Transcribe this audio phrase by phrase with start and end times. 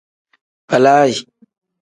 [0.69, 1.19] Balaayi.